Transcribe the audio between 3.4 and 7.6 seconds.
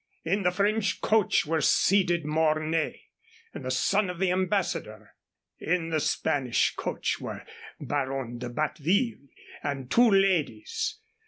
and the son of the ambassador. In the Spanish coach were